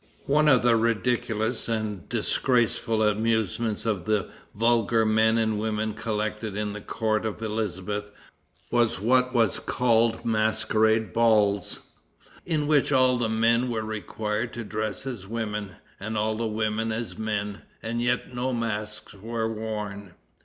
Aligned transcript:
One 0.25 0.47
of 0.47 0.63
the 0.63 0.75
ridiculous 0.75 1.69
and 1.69 2.09
disgraceful 2.09 3.03
amusements 3.03 3.85
of 3.85 4.05
the 4.05 4.29
vulgar 4.55 5.05
men 5.05 5.37
and 5.37 5.59
women 5.59 5.93
collected 5.93 6.57
in 6.57 6.73
the 6.73 6.81
court 6.81 7.23
of 7.23 7.39
Elizabeth, 7.43 8.05
was 8.71 8.99
what 8.99 9.31
was 9.31 9.59
called 9.59 10.25
masquerade 10.25 11.13
balls, 11.13 11.81
in 12.47 12.65
which 12.65 12.91
all 12.91 13.15
the 13.19 13.29
men 13.29 13.69
were 13.69 13.85
required 13.85 14.53
to 14.53 14.63
dress 14.63 15.05
as 15.05 15.27
women, 15.27 15.75
and 15.99 16.17
all 16.17 16.35
the 16.35 16.47
women 16.47 16.91
as 16.91 17.15
men, 17.19 17.61
and 17.83 18.01
yet 18.01 18.33
no 18.33 18.51
masks 18.53 19.13
were 19.13 19.47
worn. 19.47 20.15